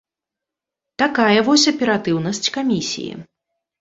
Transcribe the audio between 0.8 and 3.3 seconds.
Такая вось аператыўнасць камісіі!